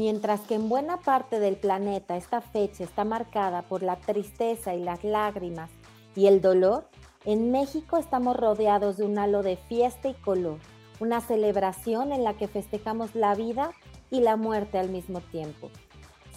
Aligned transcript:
Mientras 0.00 0.40
que 0.40 0.54
en 0.54 0.70
buena 0.70 0.96
parte 0.96 1.40
del 1.40 1.56
planeta 1.56 2.16
esta 2.16 2.40
fecha 2.40 2.84
está 2.84 3.04
marcada 3.04 3.60
por 3.60 3.82
la 3.82 3.96
tristeza 3.96 4.74
y 4.74 4.82
las 4.82 5.04
lágrimas 5.04 5.68
y 6.16 6.26
el 6.26 6.40
dolor, 6.40 6.88
en 7.26 7.50
México 7.50 7.98
estamos 7.98 8.34
rodeados 8.34 8.96
de 8.96 9.04
un 9.04 9.18
halo 9.18 9.42
de 9.42 9.58
fiesta 9.58 10.08
y 10.08 10.14
color, 10.14 10.56
una 11.00 11.20
celebración 11.20 12.12
en 12.12 12.24
la 12.24 12.32
que 12.32 12.48
festejamos 12.48 13.14
la 13.14 13.34
vida 13.34 13.72
y 14.10 14.20
la 14.20 14.36
muerte 14.36 14.78
al 14.78 14.88
mismo 14.88 15.20
tiempo. 15.20 15.68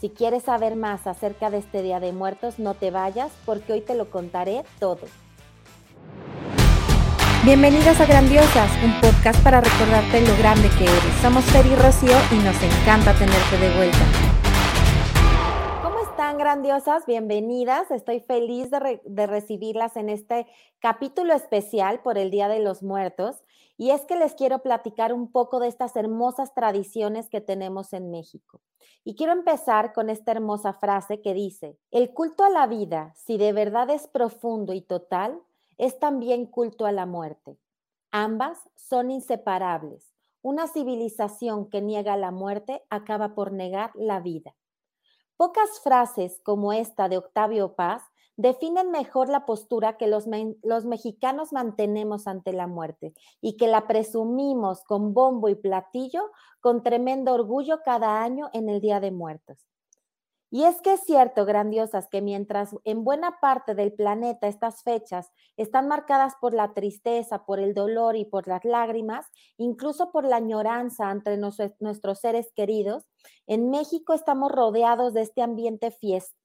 Si 0.01 0.09
quieres 0.09 0.43
saber 0.43 0.75
más 0.75 1.07
acerca 1.07 1.49
de 1.49 1.59
este 1.59 1.81
Día 1.83 2.01
de 2.01 2.11
Muertos, 2.11 2.59
no 2.59 2.73
te 2.73 2.91
vayas 2.91 3.31
porque 3.45 3.71
hoy 3.71 3.79
te 3.79 3.95
lo 3.95 4.11
contaré 4.11 4.65
todo. 4.77 5.07
Bienvenidas 7.45 7.99
a 7.99 8.05
Grandiosas, 8.05 8.71
un 8.85 9.01
podcast 9.01 9.43
para 9.43 9.59
recordarte 9.59 10.21
lo 10.21 10.33
grande 10.37 10.69
que 10.77 10.85
eres. 10.85 11.13
Somos 11.21 11.43
Fer 11.51 11.65
y 11.65 11.75
Rocío 11.75 12.15
y 12.31 12.35
nos 12.35 12.55
encanta 12.63 13.11
tenerte 13.19 13.57
de 13.59 13.75
vuelta. 13.75 13.97
¿Cómo 15.83 15.99
están 16.09 16.37
grandiosas? 16.37 17.05
Bienvenidas. 17.05 17.91
Estoy 17.91 18.21
feliz 18.21 18.71
de, 18.71 19.01
de 19.03 19.27
recibirlas 19.27 19.97
en 19.97 20.07
este 20.07 20.47
capítulo 20.79 21.33
especial 21.33 22.01
por 22.01 22.17
el 22.17 22.31
Día 22.31 22.47
de 22.47 22.59
los 22.59 22.81
Muertos. 22.81 23.43
Y 23.75 23.89
es 23.89 24.05
que 24.05 24.15
les 24.15 24.35
quiero 24.35 24.59
platicar 24.59 25.11
un 25.11 25.29
poco 25.29 25.59
de 25.59 25.67
estas 25.67 25.97
hermosas 25.97 26.53
tradiciones 26.53 27.27
que 27.29 27.41
tenemos 27.41 27.91
en 27.91 28.09
México. 28.09 28.61
Y 29.03 29.15
quiero 29.15 29.33
empezar 29.33 29.91
con 29.91 30.09
esta 30.09 30.31
hermosa 30.31 30.71
frase 30.71 31.19
que 31.19 31.33
dice, 31.33 31.77
el 31.91 32.13
culto 32.13 32.45
a 32.45 32.49
la 32.49 32.67
vida, 32.67 33.11
si 33.17 33.37
de 33.37 33.51
verdad 33.51 33.89
es 33.89 34.07
profundo 34.07 34.71
y 34.71 34.79
total, 34.79 35.41
es 35.77 35.99
también 35.99 36.45
culto 36.45 36.85
a 36.85 36.91
la 36.91 37.05
muerte. 37.05 37.57
Ambas 38.11 38.59
son 38.75 39.11
inseparables. 39.11 40.13
Una 40.41 40.67
civilización 40.67 41.69
que 41.69 41.81
niega 41.81 42.17
la 42.17 42.31
muerte 42.31 42.83
acaba 42.89 43.33
por 43.33 43.51
negar 43.51 43.91
la 43.95 44.19
vida. 44.19 44.55
Pocas 45.37 45.79
frases 45.81 46.39
como 46.43 46.73
esta 46.73 47.09
de 47.09 47.17
Octavio 47.17 47.75
Paz 47.75 48.03
definen 48.35 48.91
mejor 48.91 49.29
la 49.29 49.45
postura 49.45 49.97
que 49.97 50.07
los, 50.07 50.27
mexicanos 50.85 51.53
mantenemos 51.53 52.27
ante 52.27 52.53
la 52.53 52.67
muerte 52.67 53.13
y 53.41 53.57
que 53.57 53.67
la 53.67 53.87
presumimos 53.87 54.83
con 54.83 55.13
bombo 55.13 55.49
y 55.49 55.55
platillo 55.55 56.31
con 56.59 56.83
tremendo 56.83 57.33
orgullo 57.33 57.81
cada 57.83 58.21
año 58.21 58.49
en 58.53 58.69
el 58.69 58.81
Día 58.81 58.99
de 58.99 59.11
Muertos. 59.11 59.67
Y 60.55 60.65
es 60.65 60.83
que 60.83 60.93
es 60.93 60.99
cierto, 61.01 61.45
grandiosas, 61.45 62.07
que 62.09 62.21
mientras 62.21 62.75
en 62.83 63.03
buena 63.03 63.39
parte 63.41 63.73
del 63.73 63.91
planeta 63.91 64.47
estas 64.47 64.83
fechas 64.83 65.31
están 65.57 65.87
marcadas 65.87 66.35
por 66.39 66.53
la 66.53 66.75
tristeza, 66.75 67.43
por 67.43 67.59
el 67.59 67.73
dolor 67.73 68.15
y 68.15 68.25
por 68.25 68.47
las 68.47 68.63
lágrimas, 68.63 69.25
incluso 69.57 70.11
por 70.11 70.25
la 70.25 70.35
añoranza 70.35 71.09
entre 71.09 71.37
nuestros 71.37 72.19
seres 72.19 72.51
queridos, 72.55 73.07
en 73.47 73.71
México 73.71 74.13
estamos 74.13 74.51
rodeados 74.51 75.15
de 75.15 75.21
este 75.21 75.41
ambiente 75.41 75.91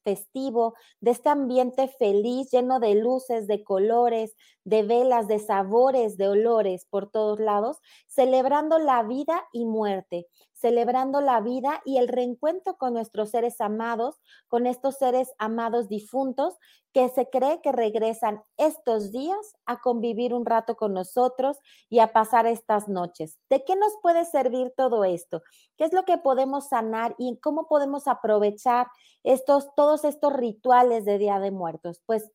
festivo, 0.05 0.75
de 1.01 1.11
este 1.11 1.29
ambiente 1.29 1.89
feliz, 1.89 2.51
lleno 2.51 2.81
de 2.81 2.95
luces, 2.95 3.47
de 3.47 3.63
colores, 3.63 4.35
de 4.65 4.85
velas, 4.85 5.29
de 5.29 5.39
sabores, 5.39 6.17
de 6.17 6.29
olores 6.29 6.87
por 6.87 7.11
todos 7.11 7.41
lados, 7.41 7.79
celebrando 8.07 8.79
la 8.79 9.03
vida 9.03 9.45
y 9.53 9.67
muerte, 9.67 10.29
celebrando 10.61 11.21
la 11.21 11.41
vida 11.41 11.81
y 11.85 11.99
el 11.99 12.09
reencuentro 12.09 12.77
con 12.77 12.93
nuestros 12.95 13.31
seres 13.31 13.61
amados, 13.61 14.21
con 14.49 14.67
estos 14.67 14.97
seres 14.97 15.33
amados 15.39 15.89
difuntos 15.89 16.57
que 16.93 17.09
se 17.11 17.29
cree 17.29 17.61
que 17.63 17.71
regresan 17.71 18.43
estos 18.57 19.13
días 19.13 19.57
a 19.67 19.81
convivir 19.81 20.35
un 20.35 20.47
rato 20.47 20.77
con 20.77 20.95
nosotros 20.95 21.59
y 21.89 22.01
a 22.01 22.13
pasar 22.13 22.47
estas 22.47 22.89
noches. 22.89 23.39
¿De 23.49 23.65
qué 23.65 23.77
nos 23.77 23.93
puede 24.03 24.25
servir 24.25 24.73
todo 24.77 25.05
esto? 25.05 25.43
¿Qué 25.77 25.85
es 25.85 25.93
lo 25.93 26.05
que 26.05 26.19
podemos 26.19 26.69
sanar 26.69 27.15
y 27.19 27.39
cómo 27.41 27.67
podemos 27.69 28.09
aprovechar 28.09 28.89
estos 29.23 29.75
todos 29.77 30.05
estos 30.05 30.33
rituales 30.33 31.05
de 31.05 31.19
Día 31.19 31.39
de 31.39 31.51
Muertos? 31.51 32.03
Pues 32.07 32.31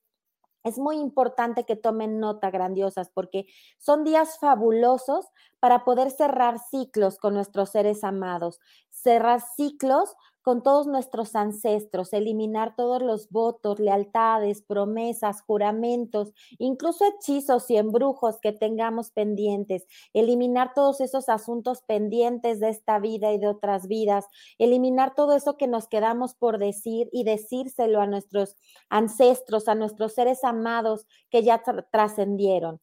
es 0.63 0.77
muy 0.77 0.97
importante 0.97 1.65
que 1.65 1.75
tomen 1.75 2.19
nota, 2.19 2.51
grandiosas, 2.51 3.09
porque 3.09 3.45
son 3.77 4.03
días 4.03 4.39
fabulosos 4.39 5.27
para 5.59 5.83
poder 5.83 6.11
cerrar 6.11 6.59
ciclos 6.59 7.17
con 7.17 7.33
nuestros 7.33 7.69
seres 7.69 8.03
amados, 8.03 8.59
cerrar 8.89 9.41
ciclos 9.41 10.15
con 10.43 10.61
todos 10.61 10.87
nuestros 10.87 11.35
ancestros, 11.35 12.13
eliminar 12.13 12.75
todos 12.75 13.01
los 13.01 13.29
votos, 13.29 13.79
lealtades, 13.79 14.61
promesas, 14.61 15.41
juramentos, 15.41 16.33
incluso 16.59 17.05
hechizos 17.05 17.69
y 17.69 17.77
embrujos 17.77 18.39
que 18.41 18.51
tengamos 18.51 19.11
pendientes, 19.11 19.87
eliminar 20.13 20.73
todos 20.75 21.01
esos 21.01 21.29
asuntos 21.29 21.81
pendientes 21.81 22.59
de 22.59 22.69
esta 22.69 22.99
vida 22.99 23.31
y 23.31 23.39
de 23.39 23.47
otras 23.47 23.87
vidas, 23.87 24.25
eliminar 24.57 25.15
todo 25.15 25.33
eso 25.33 25.57
que 25.57 25.67
nos 25.67 25.87
quedamos 25.87 26.35
por 26.35 26.59
decir 26.59 27.09
y 27.11 27.23
decírselo 27.23 28.01
a 28.01 28.07
nuestros 28.07 28.55
ancestros, 28.89 29.67
a 29.67 29.75
nuestros 29.75 30.13
seres 30.13 30.43
amados 30.43 31.07
que 31.29 31.43
ya 31.43 31.63
trascendieron. 31.91 32.79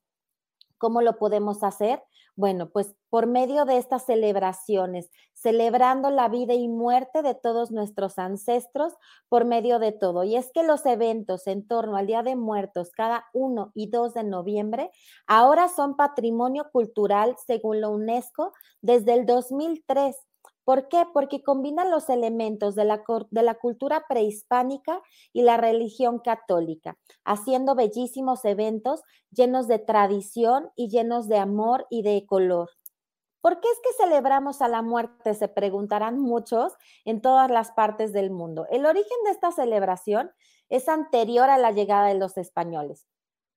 ¿Cómo 0.81 1.03
lo 1.03 1.19
podemos 1.19 1.63
hacer? 1.63 2.03
Bueno, 2.37 2.71
pues 2.71 2.95
por 3.11 3.27
medio 3.27 3.67
de 3.67 3.77
estas 3.77 4.07
celebraciones, 4.07 5.11
celebrando 5.35 6.09
la 6.09 6.31
vida 6.31 6.55
y 6.55 6.69
muerte 6.69 7.21
de 7.21 7.35
todos 7.35 7.71
nuestros 7.71 8.19
ancestros 8.19 8.95
por 9.29 9.45
medio 9.45 9.79
de 9.79 9.93
todo. 9.93 10.25
Y 10.25 10.37
es 10.37 10.51
que 10.55 10.63
los 10.63 10.87
eventos 10.87 11.47
en 11.47 11.69
torno 11.69 11.99
al 11.99 12.07
Día 12.07 12.23
de 12.23 12.35
Muertos 12.35 12.93
cada 12.93 13.27
1 13.35 13.73
y 13.75 13.91
2 13.91 14.15
de 14.15 14.25
noviembre 14.25 14.91
ahora 15.27 15.69
son 15.69 15.97
patrimonio 15.97 16.71
cultural 16.73 17.37
según 17.47 17.83
la 17.83 17.91
UNESCO 17.91 18.55
desde 18.81 19.13
el 19.13 19.27
2003 19.27 20.17
¿Por 20.65 20.89
qué? 20.89 21.05
Porque 21.13 21.43
combinan 21.43 21.91
los 21.91 22.09
elementos 22.09 22.75
de 22.75 22.85
la, 22.85 23.03
de 23.31 23.43
la, 23.43 23.55
cultura 23.55 24.05
prehispánica 24.09 25.01
y 25.33 25.43
la 25.43 25.57
religión 25.57 26.19
católica, 26.19 26.97
haciendo 27.25 27.75
bellísimos 27.75 28.45
eventos 28.45 29.03
llenos 29.31 29.69
de 29.69 29.79
tradición 29.79 30.71
y 30.77 30.89
llenos 30.89 31.29
de 31.29 31.39
amor 31.39 31.87
y 31.91 32.03
de 32.03 32.25
color. 32.27 32.71
¿Por 33.41 33.61
qué 33.61 33.69
es 33.69 33.79
que 33.83 34.05
celebramos 34.05 34.61
a 34.61 34.69
la 34.69 34.83
muerte? 34.83 35.35
Se 35.35 35.49
preguntarán 35.49 36.21
muchos 36.21 36.75
en 37.05 37.23
todas 37.23 37.51
las 37.51 37.73
partes 37.73 38.13
del 38.13 38.31
mundo. 38.31 38.67
El 38.71 38.85
origen 38.85 39.17
de 39.25 39.31
esta 39.31 39.51
celebración 39.51 40.31
es 40.69 40.89
anterior 40.89 41.49
a 41.49 41.57
la 41.57 41.71
llegada 41.71 42.09
de 42.09 42.17
los 42.17 42.37
españoles 42.37 43.07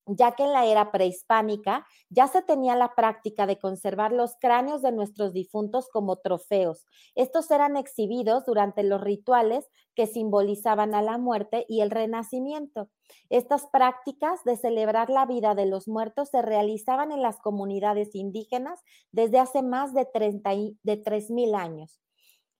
ya 0.06 0.34
que 0.34 0.44
en 0.44 0.54
la 0.54 0.66
era 0.66 0.92
prehispánica 0.92 1.86
ya 2.10 2.28
se 2.28 2.42
tenía 2.42 2.76
la 2.76 2.94
práctica 2.96 3.46
de 3.46 3.58
conservar 3.58 4.12
los 4.12 4.36
cráneos 4.40 4.82
de 4.82 4.92
nuestros 4.92 5.34
difuntos 5.34 5.90
como 5.90 6.18
trofeos. 6.18 6.86
Estos 7.16 7.50
eran 7.52 7.78
exhibidos 7.78 8.46
durante 8.46 8.84
los 8.84 9.02
rituales 9.02 9.70
que 9.96 10.08
simbolizaban 10.08 10.96
a 10.96 11.02
la 11.02 11.18
muerte 11.18 11.66
y 11.68 11.82
el 11.82 11.92
renacimiento. 11.92 12.90
Estas 13.30 13.68
prácticas 13.68 14.44
de 14.44 14.58
celebrar 14.58 15.10
la 15.10 15.26
vida 15.26 15.56
de 15.56 15.66
los 15.66 15.88
muertos 15.88 16.30
se 16.30 16.42
realizaban 16.42 17.12
en 17.12 17.22
las 17.22 17.40
comunidades 17.40 18.16
indígenas 18.16 18.82
desde 19.12 19.40
hace 19.40 19.62
más 19.62 19.94
de, 19.94 20.06
30, 20.06 20.50
de 20.84 21.04
3.000 21.04 21.56
años. 21.56 22.00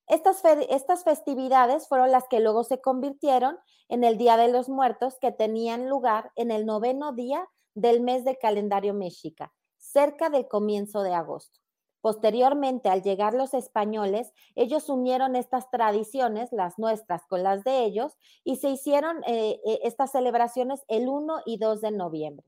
Estas, 0.08 0.44
estas, 0.70 1.04
festividades 1.04 1.88
fueron 1.88 2.12
las 2.12 2.28
que 2.28 2.40
luego 2.40 2.64
se 2.64 2.82
convirtieron 2.82 3.58
en 3.88 4.04
el 4.04 4.18
Día 4.18 4.38
de 4.38 4.50
los 4.50 4.68
Muertos 4.70 5.18
que 5.20 5.32
tenían 5.32 5.90
lugar 5.90 6.32
en 6.36 6.52
el 6.52 6.66
noveno 6.66 7.14
día 7.14 7.48
del 7.74 8.02
mes 8.02 8.26
del 8.26 8.38
calendario 8.38 8.94
mexica, 8.94 9.54
cerca 9.78 10.30
del 10.30 10.48
comienzo 10.48 11.04
de 11.04 11.14
agosto. 11.14 11.64
Posteriormente, 12.02 12.90
al 12.90 13.02
llegar 13.02 13.34
los 13.34 13.54
españoles, 13.54 14.34
ellos 14.56 14.90
unieron 14.90 15.38
estas 15.38 15.72
tradiciones, 15.72 16.52
las 16.52 16.78
nuestras, 16.78 17.26
con 17.28 17.44
las 17.44 17.64
de 17.64 17.86
ellos, 17.86 18.18
y 18.44 18.58
se 18.58 18.70
hicieron 18.70 19.24
eh, 19.26 19.62
eh, 19.66 19.80
estas 19.84 20.12
celebraciones 20.12 20.84
el 20.90 21.08
1 21.08 21.44
y 21.46 21.60
2 21.60 21.80
de 21.80 21.92
noviembre. 21.92 22.46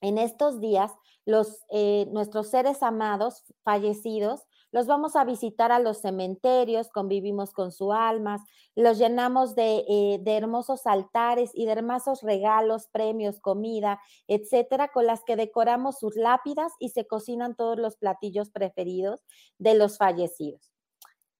En 0.00 0.18
estos 0.18 0.60
días, 0.60 0.92
los, 1.26 1.64
eh, 1.70 2.06
nuestros 2.12 2.48
seres 2.48 2.84
amados 2.84 3.42
fallecidos 3.64 4.46
los 4.74 4.88
vamos 4.88 5.14
a 5.14 5.22
visitar 5.22 5.70
a 5.70 5.78
los 5.78 6.00
cementerios, 6.00 6.88
convivimos 6.88 7.52
con 7.52 7.70
sus 7.70 7.94
almas, 7.94 8.40
los 8.74 8.98
llenamos 8.98 9.54
de, 9.54 9.84
eh, 9.88 10.18
de, 10.20 10.36
hermosos 10.36 10.88
altares 10.88 11.52
y 11.54 11.66
de 11.66 11.70
hermosos 11.70 12.22
regalos, 12.22 12.88
premios, 12.88 13.38
comida, 13.38 14.00
etcétera, 14.26 14.88
con 14.88 15.06
las 15.06 15.22
que 15.22 15.36
decoramos 15.36 16.00
sus 16.00 16.16
lápidas 16.16 16.72
y 16.80 16.88
se 16.88 17.06
cocinan 17.06 17.54
todos 17.54 17.78
los 17.78 17.96
platillos 17.96 18.50
preferidos 18.50 19.20
de 19.58 19.74
los 19.74 19.96
fallecidos. 19.96 20.72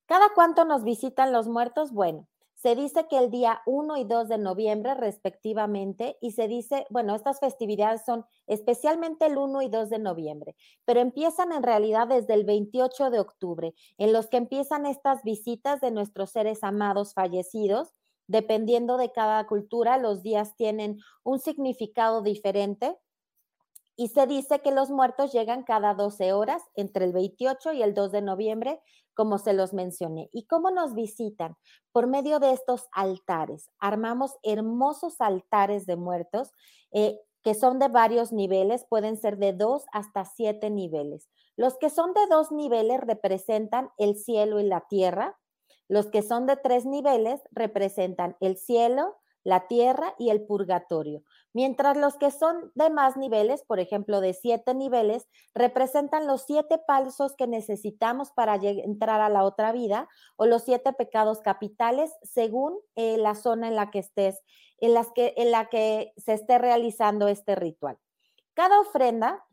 ¿Cada 0.06 0.29
cuánto 0.32 0.64
nos 0.64 0.85
visitan 0.85 1.32
los 1.32 1.49
muertos? 1.49 1.91
Bueno, 1.91 2.29
se 2.64 2.75
dice 2.75 3.06
que 3.08 3.19
el 3.19 3.31
día 3.31 3.61
1 3.66 3.99
y 3.99 4.05
2 4.05 4.26
de 4.26 4.38
noviembre 4.38 4.94
respectivamente, 4.94 6.16
y 6.22 6.31
se 6.31 6.49
dice, 6.49 6.87
bueno, 6.88 7.14
estas 7.14 7.38
festividades 7.38 8.06
son 8.06 8.25
especialmente 8.46 9.26
el 9.26 9.37
1 9.37 9.61
y 9.61 9.69
2 9.69 9.90
de 9.90 9.99
noviembre, 9.99 10.56
pero 10.87 11.00
empiezan 11.00 11.52
en 11.52 11.62
realidad 11.62 12.08
desde 12.08 12.32
el 12.32 12.44
28 12.44 13.11
de 13.11 13.20
octubre, 13.20 13.75
en 13.99 14.14
los 14.14 14.28
que 14.28 14.38
empiezan 14.38 14.87
estas 14.87 15.22
visitas 15.25 15.82
de 15.82 15.90
nuestros 15.90 16.31
seres 16.31 16.64
amados 16.64 17.12
fallecidos. 17.12 17.93
Dependiendo 18.28 18.96
de 18.96 19.12
cada 19.12 19.46
cultura, 19.46 19.99
los 19.99 20.22
días 20.22 20.56
tienen 20.56 21.00
un 21.22 21.40
significado 21.40 22.22
diferente. 22.22 22.96
Y 23.96 24.08
se 24.08 24.26
dice 24.26 24.60
que 24.60 24.72
los 24.72 24.90
muertos 24.90 25.32
llegan 25.32 25.64
cada 25.64 25.93
12 25.93 26.32
horas 26.32 26.62
entre 26.75 27.05
el 27.05 27.12
28 27.12 27.75
y 27.75 27.82
el 27.82 27.93
2 27.93 28.10
de 28.10 28.22
noviembre 28.22 28.81
como 29.14 29.38
se 29.38 29.52
los 29.52 29.72
mencioné. 29.72 30.28
¿Y 30.32 30.46
cómo 30.46 30.70
nos 30.70 30.94
visitan? 30.94 31.56
Por 31.93 32.06
medio 32.06 32.40
de 32.40 32.52
estos 32.52 32.88
altares. 32.93 33.70
Armamos 33.78 34.37
hermosos 34.43 35.20
altares 35.20 35.87
de 35.87 35.96
muertos 35.96 36.50
eh, 36.93 37.19
que 37.44 37.55
son 37.55 37.78
de 37.78 37.88
varios 37.88 38.32
niveles, 38.32 38.87
pueden 38.88 39.19
ser 39.19 39.37
de 39.37 39.52
dos 39.52 39.84
hasta 39.93 40.25
siete 40.25 40.70
niveles. 40.70 41.28
Los 41.56 41.76
que 41.76 41.90
son 41.90 42.14
de 42.14 42.26
dos 42.31 42.50
niveles 42.50 43.00
representan 43.02 43.90
el 43.99 44.16
cielo 44.16 44.61
y 44.61 44.64
la 44.64 44.81
tierra. 44.88 45.38
Los 45.87 46.06
que 46.06 46.22
son 46.22 46.46
de 46.46 46.56
tres 46.56 46.87
niveles 46.87 47.43
representan 47.52 48.37
el 48.40 48.56
cielo, 48.56 49.17
la 49.44 49.69
tierra 49.69 50.14
y 50.19 50.31
el 50.31 50.46
purgatorio, 50.46 51.22
mientras 51.55 51.97
los 51.97 52.17
que 52.17 52.31
son 52.31 52.71
de 52.75 52.91
más 52.91 53.17
niveles, 53.17 53.62
por 53.65 53.81
ejemplo, 53.81 54.21
de 54.21 54.35
siete 54.35 54.75
niveles, 54.75 55.27
representan 55.55 56.27
los 56.27 56.43
siete 56.43 56.79
pasos 56.79 57.35
que 57.37 57.47
necesitamos 57.47 58.33
para 58.33 58.56
entrar 58.56 59.21
a 59.23 59.31
la 59.31 59.45
otra 59.45 59.73
vida 59.73 60.09
o 60.37 60.45
los 60.47 60.65
siete 60.65 60.93
pecados 60.93 61.41
capitales 61.41 62.12
según 62.23 62.77
eh, 62.97 63.17
la 63.17 63.35
zona 63.37 63.69
en 63.69 63.77
la 63.77 63.91
que 63.91 64.01
estés, 64.01 64.43
en, 64.79 64.93
la 65.51 65.69
que 65.71 66.12
se 66.17 66.35
esté 66.35 66.59
realizando 66.59 67.29
este 67.29 67.55
ritual. 67.55 67.99
Cada 68.53 68.81
ofrenda 68.81 69.45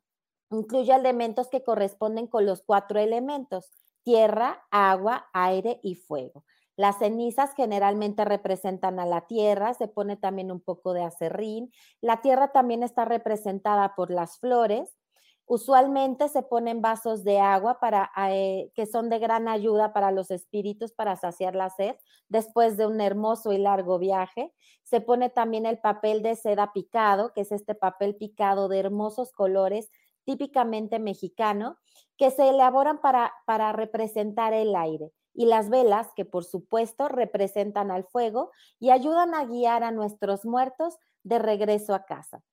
incluye 0.50 0.94
elementos 0.94 1.50
que 1.50 1.64
corresponden 1.64 2.28
con 2.28 2.46
los 2.46 2.64
cuatro 2.64 3.00
elementos, 3.00 3.72
tierra, 4.04 4.66
agua, 4.72 5.30
aire 5.34 5.80
y 5.84 5.96
fuego. 5.96 6.44
Las 6.82 6.98
cenizas 6.98 7.54
generalmente 7.54 8.26
representan 8.26 9.00
a 9.00 9.06
la 9.06 9.28
tierra, 9.28 9.76
se 9.76 9.88
pone 9.88 10.18
también 10.18 10.52
un 10.52 10.60
poco 10.60 10.94
de 10.94 11.04
acerrín. 11.04 11.72
La 12.02 12.22
tierra 12.22 12.52
también 12.52 12.82
está 12.82 13.06
representada 13.06 13.94
por 13.94 14.10
las 14.10 14.40
flores. 14.40 14.98
Usualmente 15.46 16.28
se 16.28 16.42
ponen 16.42 16.82
vasos 16.82 17.24
de 17.24 17.40
agua 17.40 17.80
para, 17.80 18.10
eh, 18.30 18.72
que 18.74 18.88
son 18.88 19.12
de 19.12 19.20
gran 19.20 19.48
ayuda 19.48 19.94
para 19.94 20.10
los 20.10 20.32
espíritus 20.32 20.92
para 20.92 21.16
saciar 21.18 21.54
la 21.54 21.70
sed 21.70 21.98
después 22.30 22.78
de 22.78 22.88
un 22.88 23.00
hermoso 23.00 23.54
y 23.54 23.60
largo 23.60 24.00
viaje. 24.00 24.52
Se 24.82 25.02
pone 25.02 25.30
también 25.30 25.68
el 25.68 25.78
papel 25.78 26.24
de 26.24 26.36
seda 26.36 26.74
picado, 26.74 27.32
que 27.32 27.42
es 27.42 27.52
este 27.52 27.76
papel 27.76 28.16
picado 28.16 28.70
de 28.70 28.80
hermosos 28.80 29.34
colores 29.34 29.92
típicamente 30.24 30.98
mexicano, 30.98 31.78
que 32.18 32.32
se 32.32 32.50
elaboran 32.50 33.02
para, 33.02 33.34
para 33.46 33.72
representar 33.72 34.54
el 34.54 34.76
aire 34.76 35.12
y 35.34 35.46
las 35.46 35.70
velas, 35.70 36.08
que 36.16 36.26
por 36.26 36.44
supuesto 36.44 37.08
representan 37.08 37.92
al 37.92 38.06
fuego 38.06 38.52
y 38.80 38.92
ayudan 38.92 39.34
a 39.34 39.46
guiar 39.46 39.84
a 39.84 39.92
nuestros 39.92 40.46
muertos 40.46 40.98
de 41.24 41.40
regreso 41.40 41.94
a 41.94 42.06
casa. 42.06 42.44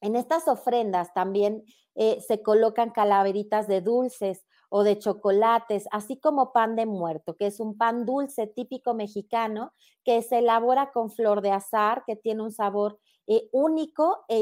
En 0.00 0.14
estas 0.14 0.46
ofrendas 0.46 1.12
también 1.14 1.64
eh, 1.94 2.20
se 2.26 2.42
colocan 2.42 2.90
calaveritas 2.90 3.66
de 3.66 3.80
dulces 3.80 4.44
o 4.68 4.82
de 4.82 4.98
chocolates, 4.98 5.86
así 5.90 6.18
como 6.18 6.52
pan 6.52 6.76
de 6.76 6.86
muerto, 6.86 7.36
que 7.36 7.46
es 7.46 7.60
un 7.60 7.78
pan 7.78 8.04
dulce 8.04 8.46
típico 8.46 8.94
mexicano 8.94 9.72
que 10.04 10.20
se 10.22 10.38
elabora 10.38 10.92
con 10.92 11.10
flor 11.10 11.40
de 11.40 11.52
azar, 11.52 12.04
que 12.06 12.16
tiene 12.16 12.42
un 12.42 12.52
sabor 12.52 12.98
eh, 13.26 13.48
único 13.52 14.24
e, 14.28 14.40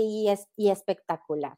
y 0.57 0.71
espectacular. 0.71 1.57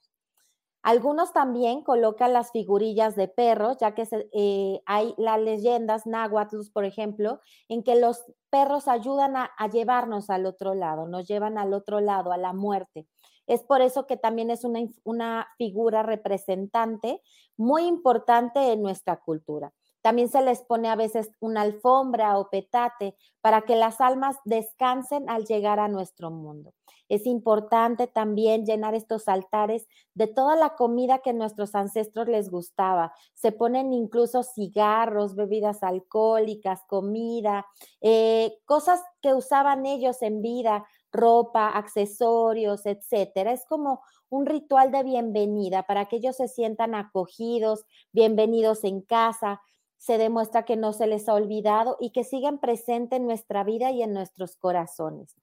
Algunos 0.87 1.33
también 1.33 1.83
colocan 1.83 2.33
las 2.33 2.53
figurillas 2.53 3.17
de 3.17 3.27
perros, 3.27 3.77
ya 3.81 3.97
que 3.97 4.07
eh, 4.33 4.81
hay 4.87 5.15
las 5.19 5.41
leyendas 5.41 6.07
náhuatl, 6.07 6.61
por 6.73 6.85
ejemplo, 6.85 7.41
en 7.69 7.83
que 7.83 7.97
los 7.97 8.23
perros 8.51 8.87
ayudan 8.87 9.35
a, 9.35 9.51
llevarnos 9.73 10.31
al 10.31 10.47
otro 10.47 10.75
lado, 10.75 11.09
nos 11.09 11.27
llevan 11.27 11.59
al 11.59 11.75
otro 11.75 11.99
lado, 11.99 12.31
a 12.31 12.37
la 12.37 12.53
muerte. 12.53 13.09
Es 13.49 13.65
por 13.65 13.81
eso 13.81 14.07
que 14.07 14.17
también 14.17 14.49
es 14.49 14.63
una 15.03 15.49
figura 15.59 16.05
representante 16.05 17.21
muy 17.57 17.83
importante 17.83 18.71
en 18.71 18.81
nuestra 18.81 19.17
cultura. 19.17 19.73
También 20.07 20.29
se 20.29 20.41
les 20.41 20.63
pone 20.63 20.89
a 20.89 20.95
veces 20.95 21.33
una 21.41 21.63
alfombra 21.63 22.39
o 22.39 22.49
petate 22.49 23.17
para 23.41 23.63
que 23.63 23.75
las 23.75 24.01
almas 24.01 24.37
descansen 24.45 25.29
al 25.29 25.47
llegar 25.47 25.81
a 25.81 25.89
nuestro 25.89 26.31
mundo. 26.31 26.75
Es 27.09 27.27
importante 27.27 28.07
también 28.07 28.65
llenar 28.65 28.95
estos 28.95 29.27
altares 29.27 29.89
de 30.15 30.29
toda 30.29 30.55
la 30.55 30.77
comida 30.77 31.19
que 31.25 31.33
nuestros 31.33 31.75
ancestros 31.75 32.29
les 32.29 32.51
gustaba. 32.51 33.15
Se 33.35 33.51
ponen 33.51 33.93
incluso 33.93 34.45
cigarros, 34.45 35.35
bebidas 35.35 35.83
alcohólicas, 35.83 36.85
comida, 36.87 37.67
eh, 38.01 38.61
cosas 38.65 39.03
que 39.21 39.35
usaban 39.35 39.87
ellos 39.87 40.23
en 40.23 40.41
vida, 40.41 40.87
ropa, 41.11 41.71
accesorios, 41.71 42.87
etcétera. 42.87 43.51
Es 43.51 43.67
como 43.67 44.03
un 44.29 44.47
ritual 44.47 44.93
de 44.93 45.03
bienvenida 45.03 45.83
para 45.83 46.05
que 46.07 46.17
ellos 46.17 46.37
se 46.37 46.47
sientan 46.47 46.95
acogidos, 46.95 47.85
bienvenidos 48.13 48.85
en 48.85 49.01
casa, 49.01 49.61
se 49.99 50.19
demuestra 50.19 50.65
que 50.65 50.77
no 50.77 50.93
se 50.93 51.07
les 51.07 51.29
ha 51.29 51.35
olvidado 51.35 51.97
y 52.01 52.11
que 52.11 52.25
siguen 52.25 52.59
presentes 52.59 53.19
en 53.19 53.27
nuestra 53.27 53.65
vida 53.65 53.91
y 53.91 54.03
en 54.03 54.13
nuestros 54.13 54.57
corazones. 54.57 55.35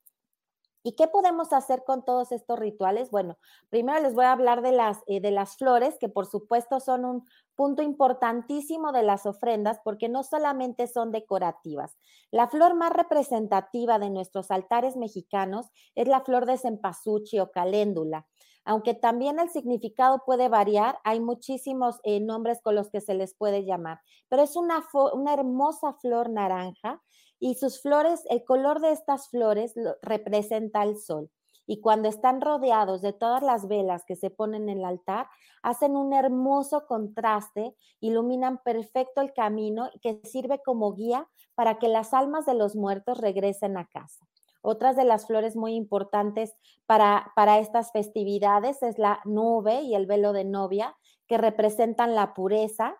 ¿Y 0.85 0.93
qué 0.93 1.07
podemos 1.07 1.53
hacer 1.53 1.85
con 1.85 2.03
todos 2.03 2.33
estos 2.33 2.59
rituales? 2.59 3.09
Bueno, 3.09 3.37
primero 3.69 4.01
les 4.01 4.13
voy 4.13 4.25
a 4.25 4.33
hablar 4.33 4.61
de 4.61 4.73
las, 4.73 4.99
eh, 5.07 5.21
de 5.21 5.31
las 5.31 5.55
flores, 5.55 5.97
que 5.97 6.09
por 6.09 6.25
supuesto 6.25 6.81
son 6.81 7.05
un 7.05 7.25
punto 7.55 7.81
importantísimo 7.81 8.91
de 8.91 9.03
las 9.03 9.25
ofrendas, 9.25 9.79
porque 9.83 10.09
no 10.09 10.23
solamente 10.23 10.87
son 10.87 11.11
decorativas. 11.11 11.97
La 12.31 12.47
flor 12.47 12.75
más 12.75 12.91
representativa 12.91 13.99
de 13.99 14.09
nuestros 14.09 14.51
altares 14.51 14.95
mexicanos 14.95 15.67
es 15.95 16.07
la 16.07 16.21
flor 16.21 16.45
de 16.45 16.57
cempasúchil 16.57 17.41
o 17.41 17.51
caléndula 17.51 18.25
aunque 18.65 18.93
también 18.93 19.39
el 19.39 19.49
significado 19.49 20.23
puede 20.25 20.47
variar, 20.47 20.97
hay 21.03 21.19
muchísimos 21.19 21.99
eh, 22.03 22.19
nombres 22.19 22.61
con 22.61 22.75
los 22.75 22.89
que 22.89 23.01
se 23.01 23.13
les 23.13 23.35
puede 23.35 23.65
llamar, 23.65 23.99
pero 24.29 24.43
es 24.43 24.55
una, 24.55 24.83
una 25.13 25.33
hermosa 25.33 25.93
flor 25.93 26.29
naranja 26.29 27.01
y 27.39 27.55
sus 27.55 27.81
flores, 27.81 28.23
el 28.29 28.43
color 28.45 28.79
de 28.79 28.91
estas 28.91 29.29
flores 29.29 29.73
representa 30.01 30.83
el 30.83 30.97
sol. 30.97 31.29
Y 31.65 31.79
cuando 31.81 32.09
están 32.09 32.41
rodeados 32.41 33.01
de 33.01 33.13
todas 33.13 33.41
las 33.41 33.67
velas 33.67 34.03
que 34.05 34.15
se 34.15 34.29
ponen 34.29 34.69
en 34.69 34.79
el 34.79 34.85
altar, 34.85 35.27
hacen 35.61 35.95
un 35.95 36.13
hermoso 36.13 36.85
contraste, 36.87 37.75
iluminan 37.99 38.59
perfecto 38.63 39.21
el 39.21 39.33
camino 39.33 39.89
que 40.01 40.19
sirve 40.25 40.61
como 40.63 40.93
guía 40.93 41.27
para 41.55 41.79
que 41.79 41.87
las 41.87 42.13
almas 42.13 42.45
de 42.45 42.53
los 42.53 42.75
muertos 42.75 43.17
regresen 43.17 43.77
a 43.77 43.85
casa. 43.87 44.27
Otras 44.61 44.95
de 44.95 45.03
las 45.03 45.27
flores 45.27 45.55
muy 45.55 45.75
importantes 45.75 46.55
para, 46.85 47.31
para 47.35 47.59
estas 47.59 47.91
festividades 47.91 48.81
es 48.81 48.97
la 48.97 49.19
nube 49.25 49.81
y 49.81 49.93
el 49.93 50.05
velo 50.05 50.31
de 50.31 50.45
novia, 50.45 50.95
que 51.27 51.37
representan 51.37 52.15
la 52.15 52.33
pureza. 52.33 52.95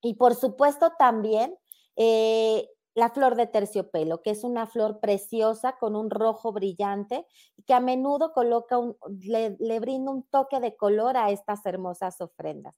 Y 0.00 0.14
por 0.14 0.34
supuesto 0.34 0.92
también 0.98 1.56
eh, 1.96 2.68
la 2.94 3.10
flor 3.10 3.36
de 3.36 3.46
terciopelo, 3.46 4.22
que 4.22 4.30
es 4.30 4.44
una 4.44 4.66
flor 4.66 5.00
preciosa 5.00 5.76
con 5.78 5.96
un 5.96 6.10
rojo 6.10 6.52
brillante 6.52 7.26
que 7.66 7.74
a 7.74 7.80
menudo 7.80 8.32
coloca 8.32 8.78
un, 8.78 8.96
le, 9.20 9.80
brinda 9.80 10.10
un 10.10 10.24
toque 10.24 10.60
de 10.60 10.76
color 10.76 11.16
a 11.16 11.30
estas 11.30 11.64
hermosas 11.66 12.20
ofrendas. 12.20 12.74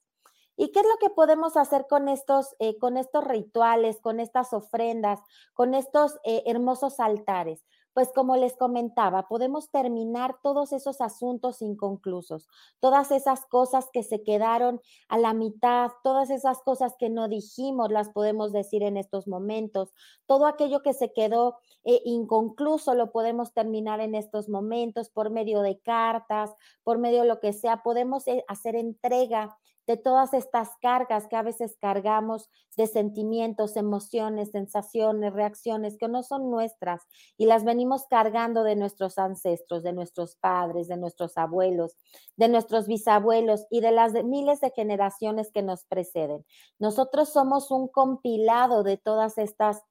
¿Y 0.56 0.70
qué 0.70 0.80
es 0.80 0.86
lo 0.86 0.98
que 0.98 1.14
podemos 1.14 1.56
hacer 1.56 1.86
con 1.88 2.08
estos, 2.08 2.54
eh, 2.58 2.78
con 2.78 2.98
estos 2.98 3.24
rituales, 3.24 4.00
con 4.00 4.20
estas 4.20 4.52
ofrendas, 4.52 5.18
con 5.54 5.74
estos 5.74 6.18
eh, 6.24 6.42
hermosos 6.46 7.00
altares? 7.00 7.64
Pues 7.94 8.10
como 8.14 8.36
les 8.36 8.56
comentaba, 8.56 9.28
podemos 9.28 9.70
terminar 9.70 10.36
todos 10.42 10.72
esos 10.72 11.00
asuntos 11.00 11.62
inconclusos, 11.62 12.48
todas 12.80 13.10
esas 13.10 13.44
cosas 13.46 13.88
que 13.92 14.02
se 14.02 14.22
quedaron 14.22 14.80
a 15.08 15.18
la 15.18 15.34
mitad, 15.34 15.90
todas 16.02 16.30
esas 16.30 16.62
cosas 16.62 16.94
que 16.98 17.10
no 17.10 17.28
dijimos, 17.28 17.90
las 17.90 18.10
podemos 18.10 18.52
decir 18.52 18.82
en 18.82 18.96
estos 18.96 19.28
momentos, 19.28 19.92
todo 20.26 20.46
aquello 20.46 20.82
que 20.82 20.94
se 20.94 21.12
quedó 21.12 21.56
eh, 21.84 22.00
inconcluso 22.04 22.94
lo 22.94 23.10
podemos 23.12 23.52
terminar 23.52 24.00
en 24.00 24.14
estos 24.14 24.48
momentos 24.48 25.10
por 25.10 25.30
medio 25.30 25.62
de 25.62 25.80
cartas, 25.80 26.54
por 26.84 26.98
medio 26.98 27.22
de 27.22 27.28
lo 27.28 27.40
que 27.40 27.52
sea, 27.52 27.82
podemos 27.82 28.26
eh, 28.28 28.44
hacer 28.48 28.76
entrega 28.76 29.56
de 29.86 29.96
todas 29.96 30.32
estas 30.34 30.70
cargas 30.80 31.26
que 31.28 31.36
a 31.36 31.42
veces 31.42 31.76
cargamos 31.80 32.50
de 32.76 32.86
sentimientos, 32.86 33.76
emociones, 33.76 34.50
sensaciones, 34.50 35.32
reacciones 35.32 35.98
que 35.98 36.08
no 36.08 36.22
son 36.22 36.50
nuestras 36.50 37.02
y 37.36 37.46
las 37.46 37.64
venimos 37.64 38.06
cargando 38.08 38.64
de 38.64 38.76
nuestros 38.76 39.18
ancestros, 39.18 39.82
de 39.82 39.92
nuestros 39.92 40.36
padres, 40.36 40.88
de 40.88 40.96
nuestros 40.96 41.36
abuelos, 41.36 41.96
de 42.36 42.48
nuestros 42.48 42.86
bisabuelos 42.86 43.66
y 43.70 43.80
de 43.80 43.92
las 43.92 44.12
miles 44.24 44.60
de 44.60 44.70
generaciones 44.70 45.50
que 45.52 45.62
nos 45.62 45.84
preceden. 45.84 46.44
Nosotros 46.78 47.32
somos 47.32 47.70
un 47.70 47.88
compilado 47.88 48.82
de 48.82 48.96
todas 48.96 49.38
estas 49.38 49.82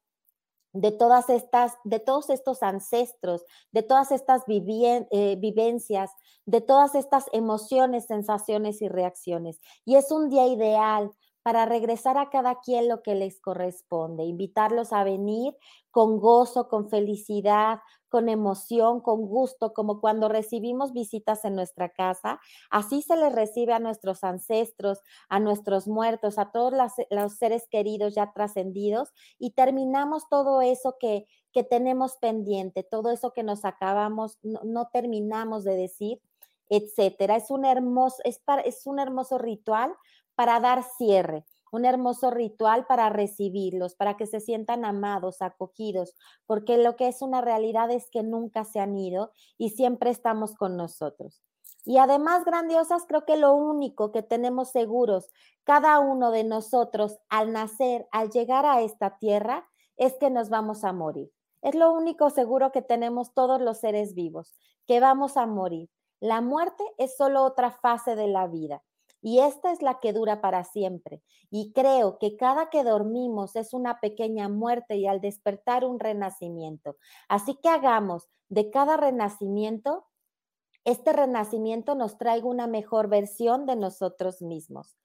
de 0.72 0.90
todas 0.90 1.28
estas, 1.28 1.74
de 1.84 1.98
todos 2.00 2.30
estos 2.30 2.62
ancestros, 2.62 3.44
de 3.72 3.82
todas 3.82 4.10
estas 4.10 4.42
eh, 4.48 5.36
vivencias, 5.38 6.10
de 6.46 6.60
todas 6.60 6.94
estas 6.94 7.26
emociones, 7.32 8.06
sensaciones 8.06 8.82
y 8.82 8.88
reacciones. 8.88 9.60
Y 9.84 9.96
es 9.96 10.10
un 10.10 10.30
día 10.30 10.46
ideal 10.46 11.10
para 11.42 11.66
regresar 11.66 12.18
a 12.18 12.30
cada 12.30 12.60
quien 12.60 12.88
lo 12.88 13.02
que 13.02 13.14
les 13.14 13.40
corresponde, 13.40 14.24
invitarlos 14.24 14.92
a 14.92 15.04
venir 15.04 15.56
con 15.90 16.18
gozo, 16.18 16.68
con 16.68 16.88
felicidad, 16.88 17.80
con 18.12 18.28
emoción, 18.28 19.00
con 19.00 19.26
gusto, 19.26 19.72
como 19.72 20.02
cuando 20.02 20.28
recibimos 20.28 20.92
visitas 20.92 21.46
en 21.46 21.56
nuestra 21.56 21.88
casa. 21.88 22.38
Así 22.70 23.00
se 23.00 23.16
les 23.16 23.32
recibe 23.32 23.72
a 23.72 23.78
nuestros 23.78 24.22
ancestros, 24.22 25.00
a 25.30 25.40
nuestros 25.40 25.88
muertos, 25.88 26.38
a 26.38 26.52
todos 26.52 26.74
los 27.10 27.36
seres 27.38 27.66
queridos 27.70 28.14
ya 28.14 28.30
trascendidos 28.34 29.14
y 29.38 29.52
terminamos 29.52 30.28
todo 30.28 30.60
eso 30.60 30.96
que, 31.00 31.26
que 31.54 31.64
tenemos 31.64 32.18
pendiente, 32.18 32.82
todo 32.82 33.10
eso 33.10 33.32
que 33.32 33.42
nos 33.42 33.64
acabamos, 33.64 34.38
no, 34.42 34.60
no 34.62 34.90
terminamos 34.92 35.64
de 35.64 35.74
decir 35.76 36.20
etcétera. 36.68 37.36
Es 37.36 37.50
un 37.50 37.64
hermoso, 37.64 38.16
es, 38.24 38.38
para, 38.38 38.62
es 38.62 38.86
un 38.86 38.98
hermoso 38.98 39.36
ritual 39.38 39.94
para 40.34 40.58
dar 40.60 40.82
cierre, 40.96 41.44
un 41.72 41.86
hermoso 41.86 42.30
ritual 42.30 42.86
para 42.86 43.08
recibirlos, 43.08 43.96
para 43.96 44.16
que 44.16 44.26
se 44.26 44.40
sientan 44.40 44.84
amados, 44.84 45.40
acogidos, 45.40 46.14
porque 46.46 46.76
lo 46.76 46.96
que 46.96 47.08
es 47.08 47.22
una 47.22 47.40
realidad 47.40 47.90
es 47.90 48.10
que 48.10 48.22
nunca 48.22 48.64
se 48.64 48.78
han 48.78 48.96
ido 48.96 49.32
y 49.56 49.70
siempre 49.70 50.10
estamos 50.10 50.54
con 50.54 50.76
nosotros. 50.76 51.42
Y 51.84 51.98
además, 51.98 52.44
grandiosas, 52.44 53.06
creo 53.08 53.24
que 53.24 53.36
lo 53.36 53.54
único 53.54 54.12
que 54.12 54.22
tenemos 54.22 54.70
seguros 54.70 55.30
cada 55.64 55.98
uno 55.98 56.30
de 56.30 56.44
nosotros 56.44 57.18
al 57.28 57.52
nacer, 57.52 58.06
al 58.12 58.30
llegar 58.30 58.66
a 58.66 58.82
esta 58.82 59.18
tierra, 59.18 59.68
es 59.96 60.14
que 60.18 60.30
nos 60.30 60.50
vamos 60.50 60.84
a 60.84 60.92
morir. 60.92 61.32
Es 61.62 61.74
lo 61.74 61.92
único 61.92 62.30
seguro 62.30 62.70
que 62.70 62.82
tenemos 62.82 63.32
todos 63.34 63.60
los 63.60 63.78
seres 63.78 64.14
vivos, 64.14 64.54
que 64.86 65.00
vamos 65.00 65.36
a 65.36 65.46
morir. 65.46 65.88
La 66.20 66.40
muerte 66.40 66.84
es 66.98 67.16
solo 67.16 67.42
otra 67.44 67.70
fase 67.70 68.14
de 68.14 68.28
la 68.28 68.46
vida 68.46 68.82
y 69.22 69.38
esta 69.38 69.70
es 69.70 69.80
la 69.80 70.00
que 70.00 70.12
dura 70.12 70.40
para 70.40 70.64
siempre. 70.64 71.22
Y 71.48 71.72
creo 71.72 72.18
que 72.18 72.36
cada 72.36 72.68
que 72.70 72.82
dormimos 72.82 73.54
es 73.54 73.72
una 73.72 74.00
pequeña 74.00 74.48
muerte 74.48 74.96
y 74.96 75.06
al 75.06 75.20
despertar 75.20 75.84
un 75.84 76.00
renacimiento. 76.00 76.96
Así 77.28 77.56
que 77.62 77.68
hagamos 77.68 78.28
de 78.48 78.70
cada 78.70 78.96
renacimiento, 78.96 80.04
este 80.84 81.12
renacimiento 81.12 81.94
nos 81.94 82.18
traiga 82.18 82.48
una 82.48 82.66
mejor 82.66 83.08
versión 83.08 83.64
de 83.64 83.76
nosotros 83.76 84.42
mismos. 84.42 84.96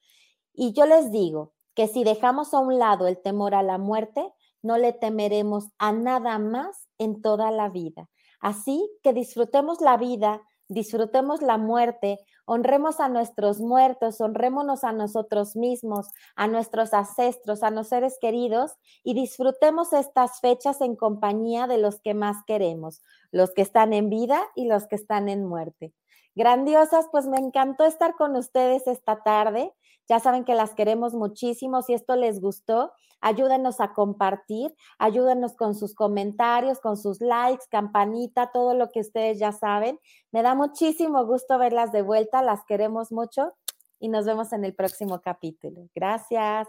Y 0.52 0.72
yo 0.72 0.84
les 0.84 1.12
digo 1.12 1.54
que 1.74 1.86
si 1.86 2.02
dejamos 2.02 2.52
a 2.52 2.58
un 2.58 2.78
lado 2.78 3.06
el 3.06 3.22
temor 3.22 3.54
a 3.54 3.62
la 3.62 3.78
muerte, 3.78 4.34
no 4.60 4.76
le 4.76 4.92
temeremos 4.92 5.68
a 5.78 5.92
nada 5.92 6.40
más 6.40 6.88
en 6.98 7.22
toda 7.22 7.52
la 7.52 7.68
vida. 7.68 8.10
Así 8.40 8.90
que 9.04 9.12
disfrutemos 9.12 9.80
la 9.80 9.96
vida 9.96 10.42
disfrutemos 10.68 11.42
la 11.42 11.58
muerte, 11.58 12.20
honremos 12.48 12.98
a 12.98 13.08
nuestros 13.08 13.60
muertos, 13.60 14.20
honrémonos 14.20 14.82
a 14.82 14.92
nosotros 14.92 15.54
mismos, 15.54 16.08
a 16.34 16.46
nuestros 16.46 16.94
ancestros, 16.94 17.62
a 17.62 17.70
nuestros 17.70 17.88
seres 17.88 18.18
queridos 18.20 18.72
y 19.04 19.14
disfrutemos 19.14 19.92
estas 19.92 20.40
fechas 20.40 20.80
en 20.80 20.96
compañía 20.96 21.66
de 21.66 21.78
los 21.78 22.00
que 22.00 22.14
más 22.14 22.38
queremos, 22.46 23.02
los 23.30 23.52
que 23.52 23.62
están 23.62 23.92
en 23.92 24.08
vida 24.08 24.40
y 24.54 24.66
los 24.66 24.86
que 24.86 24.96
están 24.96 25.28
en 25.28 25.44
muerte. 25.44 25.92
Grandiosas, 26.38 27.08
pues 27.10 27.26
me 27.26 27.36
encantó 27.36 27.84
estar 27.84 28.14
con 28.14 28.36
ustedes 28.36 28.86
esta 28.86 29.24
tarde. 29.24 29.74
Ya 30.08 30.20
saben 30.20 30.44
que 30.44 30.54
las 30.54 30.72
queremos 30.72 31.12
muchísimo. 31.12 31.82
Si 31.82 31.94
esto 31.94 32.14
les 32.14 32.40
gustó, 32.40 32.92
ayúdenos 33.20 33.80
a 33.80 33.92
compartir, 33.92 34.72
ayúdenos 35.00 35.56
con 35.56 35.74
sus 35.74 35.96
comentarios, 35.96 36.78
con 36.78 36.96
sus 36.96 37.20
likes, 37.20 37.64
campanita, 37.68 38.52
todo 38.52 38.74
lo 38.74 38.88
que 38.90 39.00
ustedes 39.00 39.40
ya 39.40 39.50
saben. 39.50 39.98
Me 40.30 40.42
da 40.42 40.54
muchísimo 40.54 41.26
gusto 41.26 41.58
verlas 41.58 41.90
de 41.90 42.02
vuelta, 42.02 42.40
las 42.40 42.64
queremos 42.64 43.10
mucho 43.10 43.54
y 43.98 44.08
nos 44.08 44.24
vemos 44.24 44.52
en 44.52 44.64
el 44.64 44.76
próximo 44.76 45.20
capítulo. 45.20 45.88
Gracias. 45.92 46.68